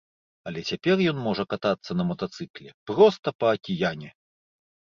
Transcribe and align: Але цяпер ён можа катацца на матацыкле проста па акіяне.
Але 0.51 0.61
цяпер 0.71 1.03
ён 1.11 1.17
можа 1.25 1.45
катацца 1.51 1.91
на 2.01 2.07
матацыкле 2.13 2.75
проста 2.95 3.37
па 3.39 3.47
акіяне. 3.61 4.09